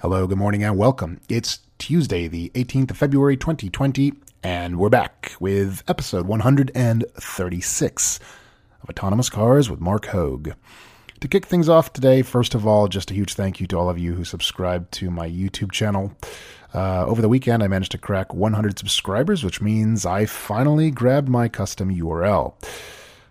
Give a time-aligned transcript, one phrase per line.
[0.00, 1.20] Hello, good morning, and welcome.
[1.28, 4.12] It's Tuesday, the 18th of February, 2020,
[4.44, 8.20] and we're back with episode 136
[8.80, 10.54] of Autonomous Cars with Marc Hoag.
[11.18, 13.90] To kick things off today, first of all, just a huge thank you to all
[13.90, 16.12] of you who subscribed to my YouTube channel.
[16.72, 21.28] Uh, over the weekend, I managed to crack 100 subscribers, which means I finally grabbed
[21.28, 22.54] my custom URL.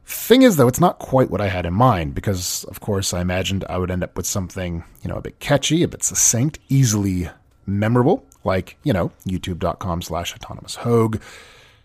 [0.09, 3.19] Thing is, though, it's not quite what I had in mind because, of course, I
[3.19, 6.59] imagined I would end up with something, you know, a bit catchy, a bit succinct,
[6.69, 7.29] easily
[7.65, 11.21] memorable, like, you know, youtube.com slash autonomous hoag.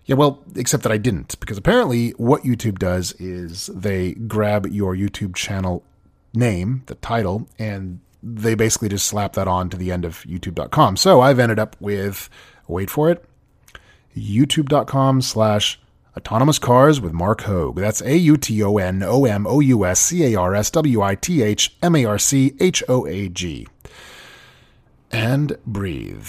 [0.06, 4.94] Yeah, well, except that I didn't, because apparently what YouTube does is they grab your
[4.94, 5.82] YouTube channel
[6.32, 10.96] name, the title, and they basically just slap that on to the end of youtube.com.
[10.96, 12.30] So I've ended up with,
[12.68, 13.24] wait for it,
[14.16, 15.80] youtube.com slash
[16.16, 17.76] Autonomous Cars with Marc Hoag.
[17.76, 20.70] That's A U T O N O M O U S C A R S
[20.70, 23.66] W I T H M A R C H O A G.
[25.10, 26.28] And breathe.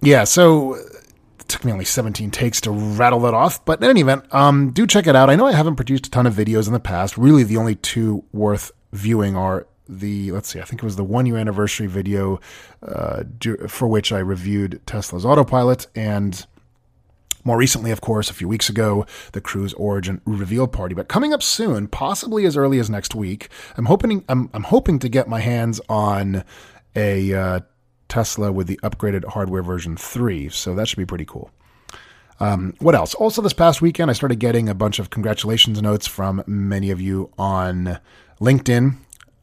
[0.00, 4.00] Yeah, so it took me only 17 takes to rattle that off, but in any
[4.00, 5.30] event, um, do check it out.
[5.30, 7.16] I know I haven't produced a ton of videos in the past.
[7.16, 11.04] Really, the only two worth viewing are the let's see, I think it was the
[11.04, 12.40] one year anniversary video
[12.82, 13.24] uh,
[13.68, 16.46] for which I reviewed Tesla's autopilot and
[17.44, 20.94] more recently, of course, a few weeks ago, the Cruise Origin reveal party.
[20.94, 24.98] But coming up soon, possibly as early as next week, I'm hoping I'm, I'm hoping
[25.00, 26.44] to get my hands on
[26.94, 27.60] a uh,
[28.08, 30.48] Tesla with the upgraded hardware version three.
[30.48, 31.50] So that should be pretty cool.
[32.40, 33.14] Um, what else?
[33.14, 37.00] Also, this past weekend, I started getting a bunch of congratulations notes from many of
[37.00, 38.00] you on
[38.40, 38.96] LinkedIn.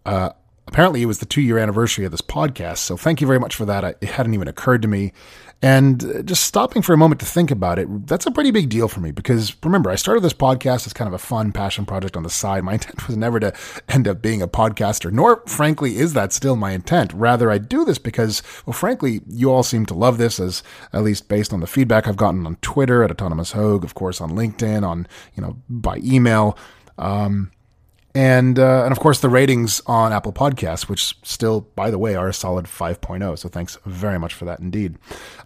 [0.05, 0.31] Uh,
[0.67, 2.79] apparently, it was the two year anniversary of this podcast.
[2.79, 3.97] So, thank you very much for that.
[4.01, 5.13] It hadn't even occurred to me.
[5.61, 8.87] And just stopping for a moment to think about it, that's a pretty big deal
[8.87, 12.15] for me because remember, I started this podcast as kind of a fun passion project
[12.15, 12.63] on the side.
[12.63, 13.53] My intent was never to
[13.89, 17.11] end up being a podcaster, nor frankly is that still my intent.
[17.11, 21.03] Rather, I do this because, well, frankly, you all seem to love this as at
[21.03, 24.31] least based on the feedback I've gotten on Twitter at Autonomous Hoag, of course, on
[24.31, 26.57] LinkedIn, on, you know, by email.
[26.97, 27.51] Um,
[28.15, 32.15] and uh, and of course the ratings on Apple Podcasts, which still, by the way,
[32.15, 33.37] are a solid 5.0.
[33.37, 34.97] So thanks very much for that indeed.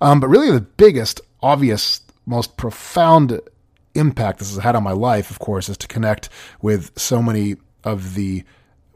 [0.02, 3.42] Um, but really, the biggest, obvious, most profound
[3.96, 6.30] impact this has had on my life, of course, is to connect
[6.62, 8.44] with so many of the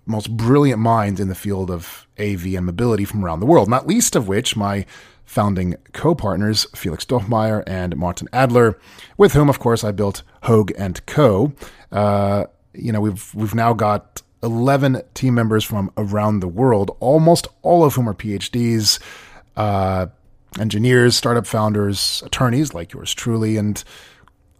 [0.05, 3.69] most brilliant minds in the field of AV and mobility from around the world.
[3.69, 4.85] Not least of which my
[5.25, 8.79] founding co-partners Felix Dochmeyer and Martin Adler,
[9.17, 11.51] with whom, of course, I built Hoag and Co.
[11.91, 12.45] Uh,
[12.77, 17.83] you know, we've we've now got 11 team members from around the world, almost all
[17.83, 18.99] of whom are PhDs,
[19.55, 20.07] uh,
[20.59, 23.57] engineers, startup founders, attorneys like yours truly.
[23.57, 23.83] And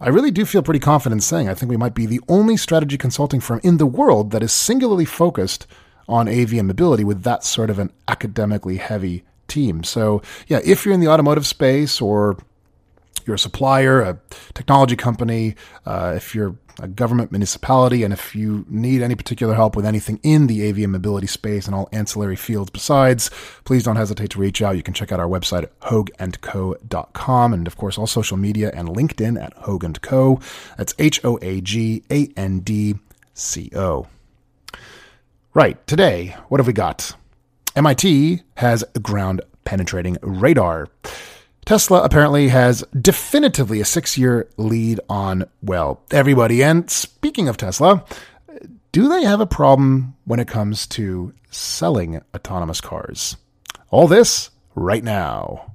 [0.00, 2.98] I really do feel pretty confident saying I think we might be the only strategy
[2.98, 5.66] consulting firm in the world that is singularly focused
[6.08, 9.84] on AV and mobility with that sort of an academically heavy team.
[9.84, 12.38] So, yeah, if you're in the automotive space or
[13.28, 14.18] you're a supplier, a
[14.54, 15.54] technology company,
[15.86, 20.18] uh, if you're a government municipality, and if you need any particular help with anything
[20.22, 23.30] in the AV mobility space and all ancillary fields besides,
[23.64, 24.76] please don't hesitate to reach out.
[24.76, 28.88] You can check out our website at hoagandco.com and of course all social media and
[28.88, 30.40] LinkedIn at Hoag and Co.
[30.76, 32.96] That's H O A G A N D
[33.34, 34.06] C O.
[35.54, 37.14] Right, today, what have we got?
[37.74, 40.88] MIT has ground penetrating radar.
[41.68, 46.62] Tesla apparently has definitively a six year lead on, well, everybody.
[46.62, 48.06] And speaking of Tesla,
[48.90, 53.36] do they have a problem when it comes to selling autonomous cars?
[53.90, 55.74] All this right now.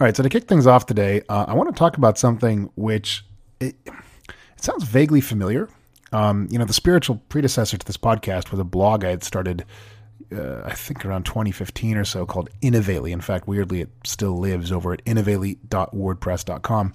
[0.00, 2.70] All right, so to kick things off today, uh, I want to talk about something
[2.76, 3.24] which
[3.58, 3.92] it, it
[4.54, 5.68] sounds vaguely familiar.
[6.12, 9.64] Um, you know, the spiritual predecessor to this podcast was a blog I had started,
[10.30, 13.10] uh, I think around 2015 or so, called Innovately.
[13.10, 16.94] In fact, weirdly, it still lives over at innovately.wordpress.com.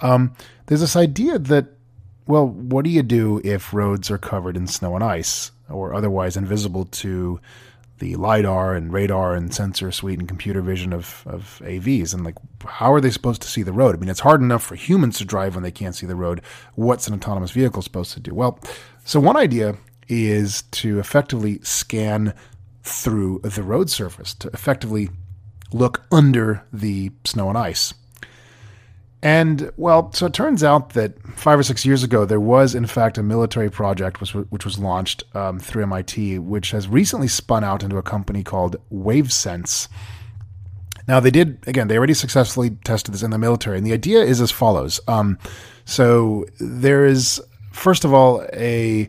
[0.00, 0.32] Um,
[0.64, 1.66] there's this idea that,
[2.26, 6.38] well, what do you do if roads are covered in snow and ice or otherwise
[6.38, 7.38] invisible to
[8.00, 12.12] the lidar and radar and sensor suite and computer vision of, of AVs.
[12.12, 12.34] And like,
[12.66, 13.94] how are they supposed to see the road?
[13.94, 16.42] I mean, it's hard enough for humans to drive when they can't see the road.
[16.74, 18.34] What's an autonomous vehicle supposed to do?
[18.34, 18.58] Well,
[19.04, 19.76] so one idea
[20.08, 22.34] is to effectively scan
[22.82, 25.10] through the road surface, to effectively
[25.72, 27.94] look under the snow and ice.
[29.22, 32.86] And well, so it turns out that five or six years ago, there was in
[32.86, 37.62] fact a military project which, which was launched um, through MIT, which has recently spun
[37.62, 39.88] out into a company called WaveSense.
[41.06, 43.76] Now, they did, again, they already successfully tested this in the military.
[43.76, 45.00] And the idea is as follows.
[45.08, 45.38] Um,
[45.84, 47.42] so there is,
[47.72, 49.08] first of all, a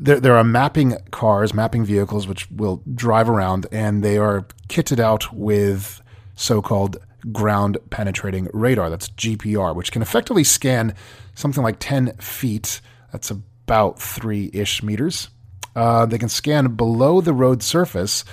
[0.00, 5.00] there, there are mapping cars, mapping vehicles, which will drive around, and they are kitted
[5.00, 6.00] out with
[6.36, 6.98] so called
[7.32, 8.90] ground penetrating radar.
[8.90, 10.94] That's GPR, which can effectively scan
[11.34, 12.80] something like 10 feet.
[13.12, 15.28] That's about three ish meters.
[15.76, 18.24] Uh, they can scan below the road surface,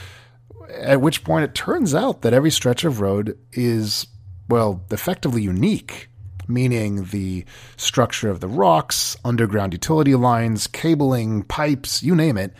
[0.73, 4.07] at which point it turns out that every stretch of road is,
[4.49, 6.09] well, effectively unique,
[6.47, 7.45] meaning the
[7.77, 12.53] structure of the rocks, underground utility lines, cabling, pipes, you name it,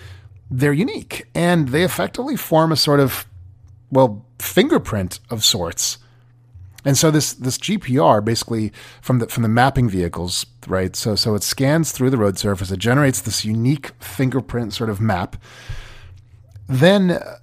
[0.52, 1.26] they're unique.
[1.34, 3.26] And they effectively form a sort of,
[3.90, 5.98] well, fingerprint of sorts
[6.86, 8.72] and so this this GPR basically
[9.02, 10.96] from the from the mapping vehicles, right?
[10.96, 15.02] So so it scans through the road surface, it generates this unique fingerprint sort of
[15.02, 15.36] map.
[16.68, 17.38] Then uh,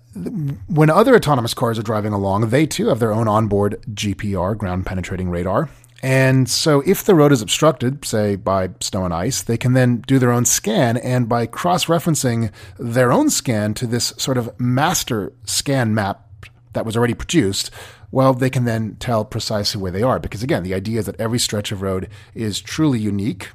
[0.69, 4.87] when other autonomous cars are driving along, they too have their own onboard GPR, ground
[4.87, 5.69] penetrating radar.
[6.03, 9.99] And so if the road is obstructed, say by snow and ice, they can then
[10.01, 10.97] do their own scan.
[10.97, 16.27] And by cross referencing their own scan to this sort of master scan map
[16.73, 17.71] that was already produced,
[18.13, 20.21] well, they can then tell precisely where they are.
[20.21, 23.49] Because again, the idea is that every stretch of road is truly unique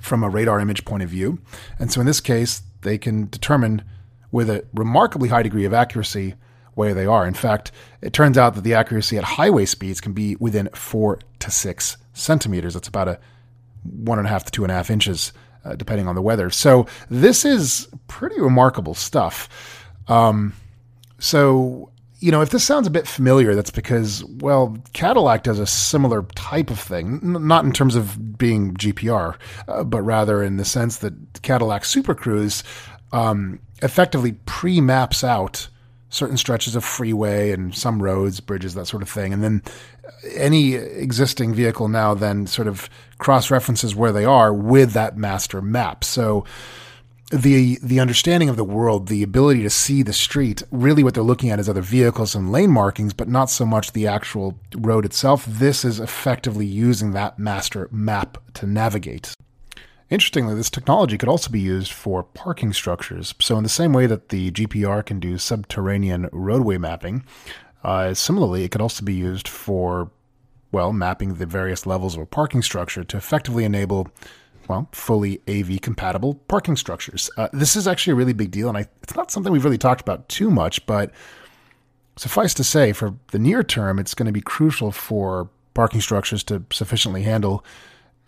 [0.00, 1.38] from a radar image point of view.
[1.78, 3.82] And so in this case, they can determine
[4.32, 6.34] with a remarkably high degree of accuracy
[6.74, 7.26] where they are.
[7.26, 7.70] In fact,
[8.00, 11.98] it turns out that the accuracy at highway speeds can be within four to six
[12.14, 12.74] centimeters.
[12.74, 13.20] That's about a
[13.84, 15.32] one and a half to two and a half inches,
[15.64, 16.50] uh, depending on the weather.
[16.50, 19.86] So this is pretty remarkable stuff.
[20.08, 20.54] Um,
[21.18, 21.91] so
[22.22, 26.22] you know, if this sounds a bit familiar, that's because, well, Cadillac does a similar
[26.36, 29.34] type of thing, N- not in terms of being GPR,
[29.66, 32.62] uh, but rather in the sense that Cadillac Super Cruise
[33.12, 35.68] um, effectively pre maps out
[36.10, 39.32] certain stretches of freeway and some roads, bridges, that sort of thing.
[39.32, 39.62] And then
[40.34, 42.88] any existing vehicle now then sort of
[43.18, 46.04] cross references where they are with that master map.
[46.04, 46.44] So,
[47.32, 51.22] the the understanding of the world, the ability to see the street, really what they're
[51.22, 55.04] looking at is other vehicles and lane markings, but not so much the actual road
[55.04, 55.46] itself.
[55.46, 59.34] This is effectively using that master map to navigate.
[60.10, 63.34] Interestingly, this technology could also be used for parking structures.
[63.40, 67.24] So, in the same way that the GPR can do subterranean roadway mapping,
[67.82, 70.10] uh, similarly, it could also be used for,
[70.70, 74.08] well, mapping the various levels of a parking structure to effectively enable
[74.68, 77.30] well, fully AV compatible parking structures.
[77.36, 79.78] Uh, this is actually a really big deal, and I, it's not something we've really
[79.78, 81.10] talked about too much, but
[82.16, 86.42] suffice to say, for the near term, it's going to be crucial for parking structures
[86.44, 87.64] to sufficiently handle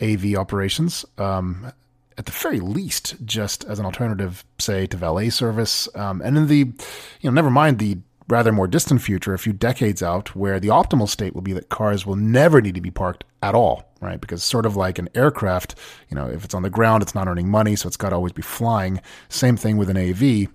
[0.00, 1.04] AV operations.
[1.18, 1.72] Um,
[2.16, 6.46] at the very least, just as an alternative, say, to valet service, um, and in
[6.46, 7.98] the, you know, never mind the
[8.28, 11.68] rather more distant future, a few decades out, where the optimal state will be that
[11.68, 14.20] cars will never need to be parked at all, right?
[14.20, 15.74] Because sort of like an aircraft,
[16.08, 18.16] you know, if it's on the ground, it's not earning money, so it's got to
[18.16, 19.00] always be flying.
[19.28, 20.48] Same thing with an AV.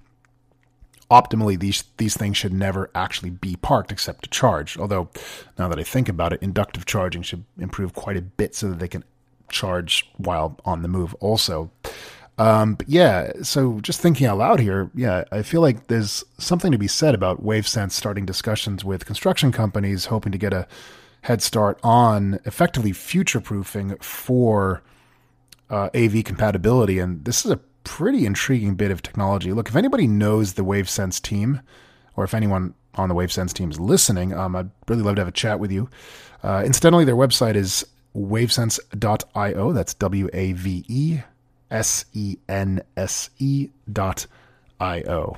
[1.11, 4.77] Optimally, these these things should never actually be parked except to charge.
[4.77, 5.09] Although,
[5.57, 8.79] now that I think about it, inductive charging should improve quite a bit so that
[8.79, 9.03] they can
[9.49, 11.71] charge while on the move also.
[12.39, 16.71] Um, but yeah, so just thinking out loud here, yeah, I feel like there's something
[16.71, 20.65] to be said about WaveSense starting discussions with construction companies hoping to get a
[21.21, 24.81] head start on effectively future proofing for
[25.69, 26.99] uh, AV compatibility.
[26.99, 29.53] And this is a pretty intriguing bit of technology.
[29.53, 31.61] Look, if anybody knows the WaveSense team,
[32.15, 35.27] or if anyone on the WaveSense team is listening, um, I'd really love to have
[35.27, 35.89] a chat with you.
[36.43, 37.85] Uh, incidentally, their website is
[38.15, 39.73] wavesense.io.
[39.73, 41.19] That's W A V E
[41.69, 44.25] S E N S E dot
[44.79, 45.37] I O.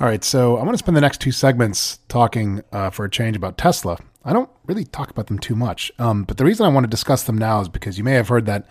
[0.00, 3.10] All right, so I want to spend the next two segments talking uh, for a
[3.10, 3.98] change about Tesla.
[4.24, 6.88] I don't really talk about them too much, um, but the reason I want to
[6.88, 8.68] discuss them now is because you may have heard that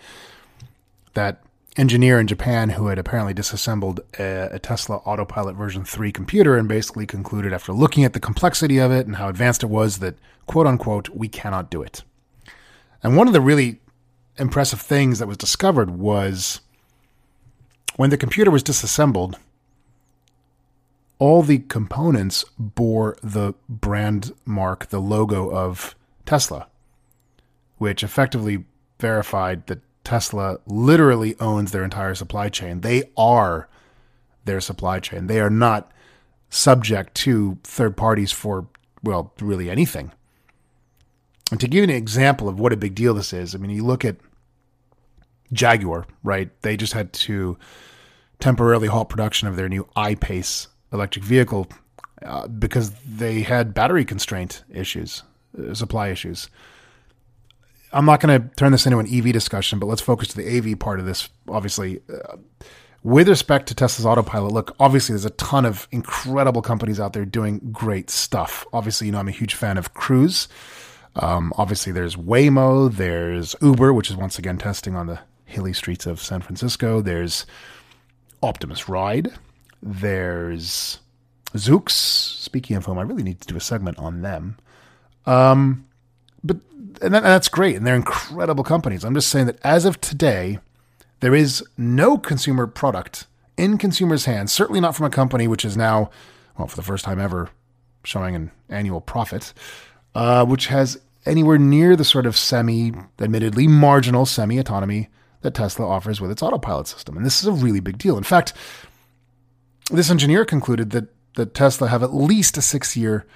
[1.12, 1.42] that
[1.76, 6.66] engineer in Japan who had apparently disassembled a, a, Tesla Autopilot version 3 computer and
[6.66, 10.16] basically concluded after looking at the complexity of it and how advanced it was that,
[10.46, 12.02] quote unquote, we cannot do it.
[13.02, 13.80] And one of the really
[14.38, 16.60] impressive things that was discovered was
[17.96, 19.36] when the computer was disassembled,
[21.18, 25.94] all the components bore the brand mark, the logo of
[26.24, 26.68] Tesla,
[27.78, 28.64] which effectively
[29.00, 32.80] verified that Tesla literally owns their entire supply chain.
[32.80, 33.68] They are
[34.44, 35.26] their supply chain.
[35.26, 35.90] They are not
[36.50, 38.68] subject to third parties for,
[39.02, 40.12] well, really anything.
[41.50, 43.70] And to give you an example of what a big deal this is, I mean,
[43.70, 44.16] you look at
[45.52, 46.50] Jaguar, right?
[46.62, 47.58] They just had to
[48.38, 51.68] temporarily halt production of their new I-Pace electric vehicle
[52.22, 55.22] uh, because they had battery constraint issues,
[55.58, 56.48] uh, supply issues.
[57.92, 60.58] I'm not going to turn this into an EV discussion, but let's focus to the
[60.58, 61.28] AV part of this.
[61.48, 62.36] Obviously, uh,
[63.02, 67.24] with respect to Tesla's autopilot, look, obviously there's a ton of incredible companies out there
[67.24, 68.66] doing great stuff.
[68.72, 70.48] Obviously, you know I'm a huge fan of Cruise.
[71.16, 76.06] Um, obviously, there's Waymo, there's Uber, which is once again testing on the hilly streets
[76.06, 77.00] of San Francisco.
[77.00, 77.46] There's
[78.42, 79.32] Optimus Ride.
[79.82, 80.98] There's
[81.54, 81.90] Zoox.
[81.90, 84.56] Speaking of whom, I really need to do a segment on them.
[85.26, 85.86] Um,
[86.42, 86.56] but
[87.02, 89.04] and, that, and that's great, and they're incredible companies.
[89.04, 90.58] I'm just saying that as of today,
[91.20, 94.52] there is no consumer product in consumers' hands.
[94.52, 96.10] Certainly not from a company which is now,
[96.56, 97.50] well, for the first time ever,
[98.04, 99.52] showing an annual profit,
[100.14, 105.08] uh, which has anywhere near the sort of semi, admittedly marginal semi autonomy
[105.42, 107.16] that Tesla offers with its autopilot system.
[107.16, 108.16] And this is a really big deal.
[108.16, 108.54] In fact,
[109.90, 113.26] this engineer concluded that, that Tesla have at least a six year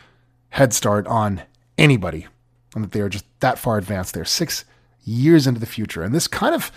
[0.50, 1.42] head start on
[1.78, 2.26] anybody
[2.74, 4.14] and that they are just that far advanced.
[4.14, 4.64] They're six
[5.04, 6.02] years into the future.
[6.02, 6.70] And this kind of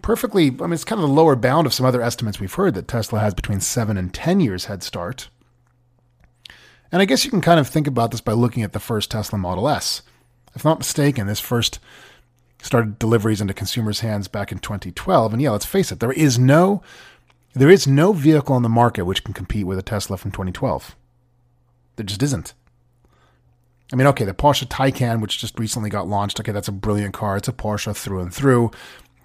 [0.00, 2.74] perfectly, I mean, it's kind of the lower bound of some other estimates we've heard
[2.74, 5.28] that Tesla has between seven and 10 years head start.
[6.90, 9.10] And I guess you can kind of think about this by looking at the first
[9.10, 10.02] Tesla Model S.
[10.54, 11.78] If not mistaken, this first
[12.60, 15.32] started deliveries into consumers' hands back in 2012.
[15.32, 16.82] And yeah, let's face it, there is no
[17.54, 20.96] there is no vehicle on the market which can compete with a Tesla from 2012.
[21.96, 22.54] There just isn't.
[23.92, 27.12] I mean, okay, the Porsche Taycan, which just recently got launched, okay, that's a brilliant
[27.12, 27.36] car.
[27.36, 28.70] It's a Porsche through and through.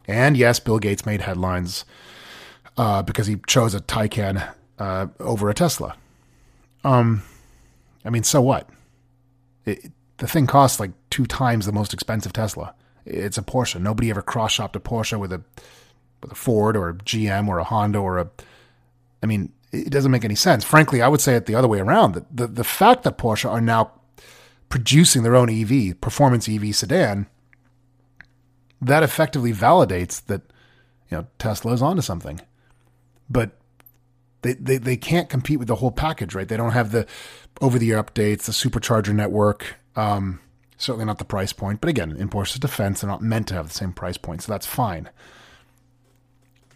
[0.08, 1.86] And yes, Bill Gates made headlines
[2.76, 5.96] uh, because he chose a Taycan uh, over a Tesla.
[6.84, 7.24] Um,
[8.04, 8.70] I mean, so what?
[9.66, 12.74] It, the thing costs like two times the most expensive Tesla.
[13.06, 13.80] It's a Porsche.
[13.80, 15.42] Nobody ever cross shopped a Porsche with a
[16.22, 18.30] with a Ford or a GM or a Honda or a.
[19.22, 20.64] I mean, it doesn't make any sense.
[20.64, 22.14] Frankly, I would say it the other way around.
[22.14, 23.92] The, the, the fact that Porsche are now
[24.70, 27.28] producing their own EV, performance EV sedan,
[28.82, 30.42] that effectively validates that
[31.10, 32.40] you know Tesla is onto something.
[33.30, 33.52] But
[34.42, 36.48] they, they, they can't compete with the whole package, right?
[36.48, 37.06] They don't have the
[37.60, 40.40] over the air updates, the supercharger network, um,
[40.78, 41.82] certainly not the price point.
[41.82, 44.52] But again, in Porsche's defense, they're not meant to have the same price point, so
[44.52, 45.10] that's fine.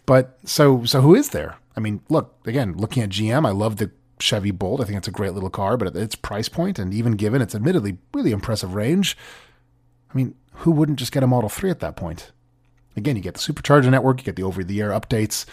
[0.06, 1.56] But so so who is there?
[1.76, 4.80] I mean, look again, looking at GM, I love the Chevy Bolt.
[4.80, 7.42] I think it's a great little car, but at its price point and even given
[7.42, 9.16] its admittedly really impressive range,
[10.10, 12.32] I mean, who wouldn't just get a Model 3 at that point?
[12.96, 15.46] Again, you get the supercharger network, you get the over the air updates,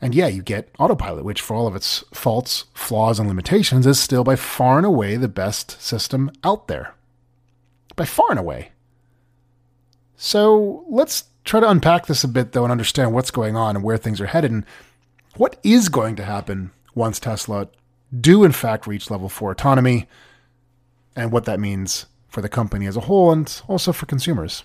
[0.00, 3.98] and yeah, you get autopilot, which for all of its faults, flaws, and limitations is
[3.98, 6.94] still by far and away the best system out there.
[7.96, 8.72] By far and away.
[10.16, 13.84] So let's try to unpack this a bit, though, and understand what's going on and
[13.84, 14.66] where things are headed and
[15.36, 17.68] what is going to happen once Tesla
[18.20, 20.06] do in fact reach level 4 autonomy
[21.14, 24.64] and what that means for the company as a whole and also for consumers.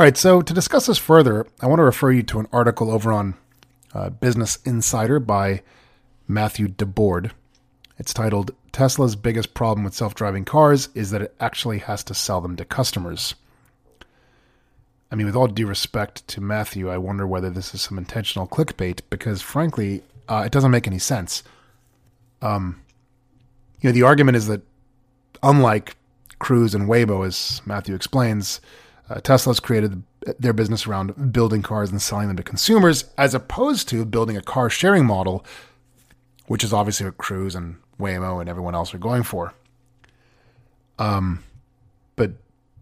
[0.00, 2.90] All right, so to discuss this further, I want to refer you to an article
[2.90, 3.34] over on
[3.92, 5.60] uh, Business Insider by
[6.26, 7.32] Matthew DeBord.
[7.98, 12.14] It's titled Tesla's Biggest Problem with Self Driving Cars is that it actually has to
[12.14, 13.34] sell them to customers.
[15.12, 18.48] I mean, with all due respect to Matthew, I wonder whether this is some intentional
[18.48, 21.42] clickbait because, frankly, uh, it doesn't make any sense.
[22.40, 22.80] Um,
[23.82, 24.62] you know, the argument is that
[25.42, 25.94] unlike
[26.38, 28.62] Cruise and Waymo, as Matthew explains,
[29.10, 30.02] uh, Tesla's created
[30.38, 34.42] their business around building cars and selling them to consumers, as opposed to building a
[34.42, 35.44] car sharing model,
[36.46, 39.52] which is obviously what Cruise and Waymo and everyone else are going for.
[40.98, 41.42] Um,
[42.14, 42.32] but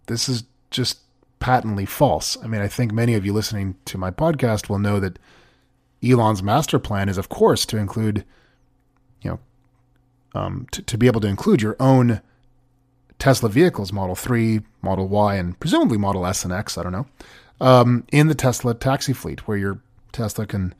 [0.07, 0.99] this is just
[1.41, 2.37] patently false.
[2.43, 5.19] I mean, I think many of you listening to my podcast will know that
[6.05, 8.25] Elon's master plan is, of course, to include,
[9.23, 9.41] you know,
[10.35, 12.21] um, to, to be able to include your own
[13.19, 17.07] Tesla vehicles, Model 3, Model Y, and presumably Model S and X, I don't know,
[17.61, 19.81] um, in the Tesla taxi fleet, where your
[20.13, 20.75] Tesla can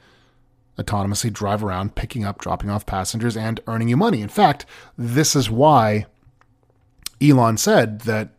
[0.79, 4.23] autonomously drive around, picking up, dropping off passengers, and earning you money.
[4.23, 4.65] In fact,
[4.97, 6.07] this is why
[7.21, 8.31] Elon said that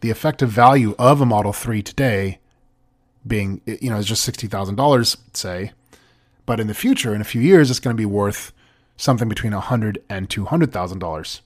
[0.00, 2.38] the effective value of a Model 3 today
[3.26, 5.72] being, you know, is just $60,000, say,
[6.44, 8.52] but in the future, in a few years, it's going to be worth
[8.96, 11.40] something between $100 and $200,000,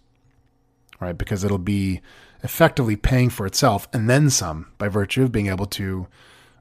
[1.00, 1.16] right?
[1.16, 2.00] Because it'll be
[2.42, 6.07] effectively paying for itself and then some by virtue of being able to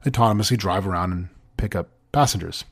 [0.04, 2.64] autonomously drive around and pick up passengers.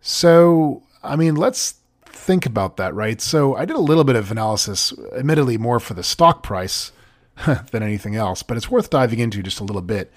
[0.00, 1.74] So, I mean, let's
[2.06, 3.20] think about that, right?
[3.20, 6.92] So, I did a little bit of analysis, admittedly more for the stock price
[7.70, 10.10] than anything else, but it's worth diving into just a little bit.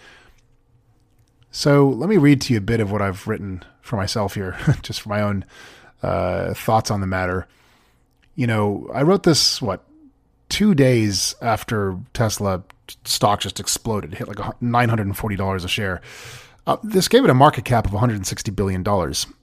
[1.52, 4.58] So, let me read to you a bit of what I've written for myself here,
[4.82, 5.46] just for my own
[6.02, 7.48] uh, thoughts on the matter.
[8.36, 9.84] You know, I wrote this, what,
[10.50, 12.64] two days after Tesla
[13.06, 16.02] stock just exploded, hit like $940 a share.
[16.66, 18.84] Uh, this gave it a market cap of $160 billion.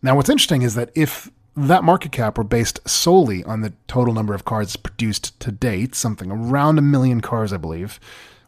[0.03, 4.15] Now, what's interesting is that if that market cap were based solely on the total
[4.15, 8.01] number of cars produced to date, something around a million cars, I believe,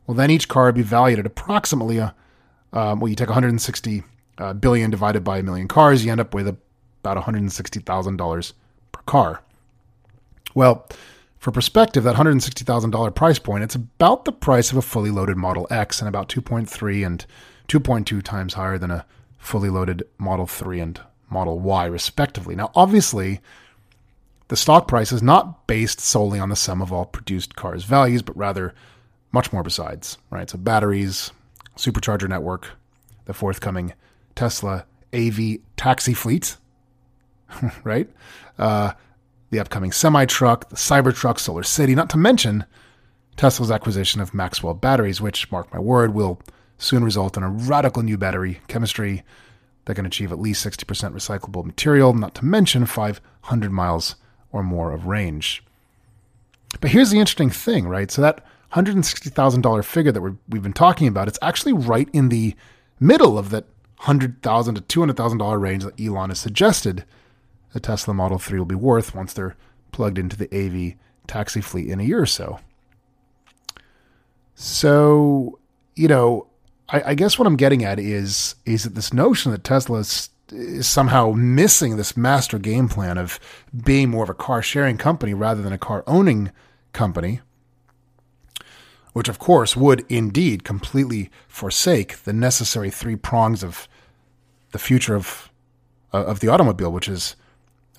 [0.07, 2.15] well, then each car would be valued at approximately a,
[2.73, 4.03] um, well, you take 160
[4.39, 8.53] uh, billion divided by a million cars, you end up with about $160,000
[8.93, 9.43] per car.
[10.55, 10.87] Well,
[11.43, 15.67] for perspective, that $160,000 price point, it's about the price of a fully loaded Model
[15.73, 17.27] X and about 2.3 and
[17.67, 19.05] 2.2 times higher than a
[19.39, 22.55] fully loaded Model 3 and Model Y, respectively.
[22.55, 23.41] Now, obviously,
[24.47, 28.23] the stock price is not based solely on the sum of all produced cars' values,
[28.23, 28.73] but rather
[29.33, 30.49] much more besides, right?
[30.49, 31.33] So, batteries,
[31.77, 32.69] supercharger network,
[33.25, 33.95] the forthcoming
[34.37, 36.57] Tesla AV taxi fleet,
[37.83, 38.09] right?
[38.57, 38.93] Uh,
[39.53, 42.65] the upcoming semi truck, the Cybertruck, Solar City, not to mention
[43.37, 46.41] Tesla's acquisition of Maxwell batteries, which, mark my word, will
[46.79, 49.23] soon result in a radical new battery chemistry
[49.85, 54.17] that can achieve at least 60% recyclable material, not to mention 500 miles
[54.53, 55.63] or more of range.
[56.81, 58.11] But here's the interesting thing, right?
[58.11, 62.55] So that $160,000 figure that we have been talking about, it's actually right in the
[62.99, 63.65] middle of that
[63.99, 67.05] 100,000 to $200,000 range that Elon has suggested
[67.73, 69.57] the Tesla Model 3 will be worth once they're
[69.91, 70.95] plugged into the AV
[71.27, 72.61] taxi fleet in a year or so.
[74.55, 75.59] So,
[75.95, 76.47] you know,
[76.89, 80.29] I, I guess what I'm getting at is is that this notion that Tesla is,
[80.51, 83.41] is somehow missing this master game plan of
[83.85, 86.51] being more of a car sharing company rather than a car owning
[86.93, 87.41] company,
[89.15, 93.89] which of course would indeed completely forsake the necessary three prongs of
[94.73, 95.51] the future of
[96.13, 97.37] uh, of the automobile, which is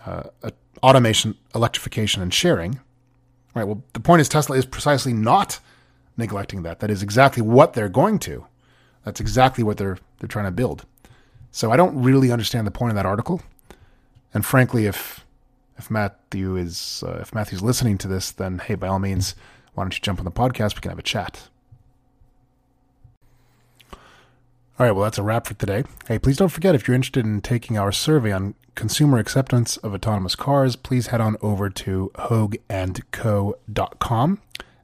[0.05, 0.23] uh,
[0.81, 2.79] automation, electrification, and sharing.
[3.55, 3.65] Right.
[3.65, 5.59] Well, the point is Tesla is precisely not
[6.17, 6.79] neglecting that.
[6.79, 8.45] That is exactly what they're going to.
[9.05, 10.85] That's exactly what they're they're trying to build.
[11.51, 13.41] So I don't really understand the point of that article.
[14.33, 15.25] And frankly, if
[15.77, 19.35] if Matthew is uh, if Matthew's listening to this, then hey, by all means,
[19.73, 20.75] why don't you jump on the podcast?
[20.75, 21.49] We can have a chat.
[24.79, 25.83] All right, well, that's a wrap for today.
[26.07, 29.93] Hey, please don't forget if you're interested in taking our survey on consumer acceptance of
[29.93, 34.41] autonomous cars, please head on over to hoagandco.com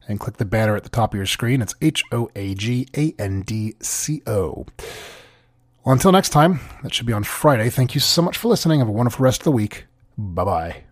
[0.08, 1.62] and click the banner at the top of your screen.
[1.62, 4.66] It's H O A G A N D C O.
[5.84, 7.70] Well, until next time, that should be on Friday.
[7.70, 8.80] Thank you so much for listening.
[8.80, 9.86] Have a wonderful rest of the week.
[10.18, 10.84] Bye bye.